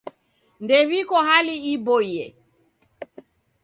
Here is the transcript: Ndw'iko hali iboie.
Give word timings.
Ndw'iko 0.63 1.15
hali 1.27 1.55
iboie. 1.73 2.25